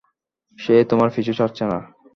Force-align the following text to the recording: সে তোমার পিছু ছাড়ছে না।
সে 0.59 0.75
তোমার 0.89 1.09
পিছু 1.15 1.33
ছাড়ছে 1.33 1.63
না। 1.65 1.77